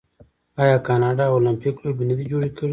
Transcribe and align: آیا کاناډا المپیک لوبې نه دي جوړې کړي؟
آیا 0.63 0.77
کاناډا 0.87 1.25
المپیک 1.35 1.75
لوبې 1.83 2.03
نه 2.09 2.15
دي 2.17 2.25
جوړې 2.31 2.49
کړي؟ 2.57 2.69